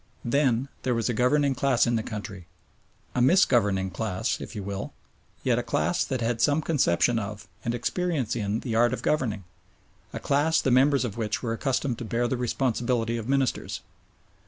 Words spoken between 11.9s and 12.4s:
to bear the